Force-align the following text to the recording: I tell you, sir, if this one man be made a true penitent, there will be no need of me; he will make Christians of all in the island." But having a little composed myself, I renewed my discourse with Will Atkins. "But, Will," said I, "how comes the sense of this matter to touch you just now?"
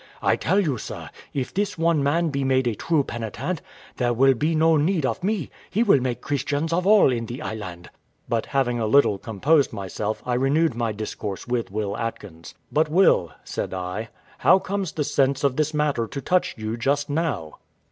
I 0.23 0.35
tell 0.35 0.59
you, 0.59 0.79
sir, 0.79 1.11
if 1.31 1.53
this 1.53 1.77
one 1.77 2.01
man 2.01 2.29
be 2.29 2.43
made 2.43 2.65
a 2.65 2.73
true 2.73 3.03
penitent, 3.03 3.61
there 3.97 4.13
will 4.15 4.33
be 4.33 4.55
no 4.55 4.75
need 4.75 5.05
of 5.05 5.23
me; 5.23 5.51
he 5.69 5.83
will 5.83 5.99
make 5.99 6.21
Christians 6.21 6.73
of 6.73 6.87
all 6.87 7.11
in 7.11 7.27
the 7.27 7.39
island." 7.43 7.91
But 8.27 8.47
having 8.47 8.79
a 8.79 8.87
little 8.87 9.19
composed 9.19 9.71
myself, 9.71 10.23
I 10.25 10.33
renewed 10.33 10.73
my 10.73 10.91
discourse 10.91 11.47
with 11.47 11.69
Will 11.69 11.95
Atkins. 11.95 12.55
"But, 12.71 12.89
Will," 12.89 13.31
said 13.43 13.75
I, 13.75 14.09
"how 14.39 14.57
comes 14.57 14.91
the 14.93 15.03
sense 15.03 15.43
of 15.43 15.55
this 15.55 15.71
matter 15.71 16.07
to 16.07 16.19
touch 16.19 16.55
you 16.57 16.77
just 16.77 17.07
now?" 17.07 17.59